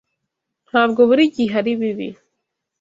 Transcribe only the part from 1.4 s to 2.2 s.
aribi.